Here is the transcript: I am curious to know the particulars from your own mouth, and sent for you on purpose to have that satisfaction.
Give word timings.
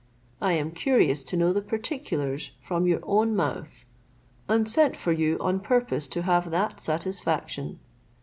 I 0.41 0.53
am 0.53 0.71
curious 0.71 1.21
to 1.25 1.37
know 1.37 1.53
the 1.53 1.61
particulars 1.61 2.53
from 2.59 2.87
your 2.87 3.01
own 3.03 3.35
mouth, 3.35 3.85
and 4.49 4.67
sent 4.67 4.97
for 4.97 5.11
you 5.11 5.37
on 5.39 5.59
purpose 5.59 6.07
to 6.07 6.23
have 6.23 6.49
that 6.49 6.79
satisfaction. 6.79 7.77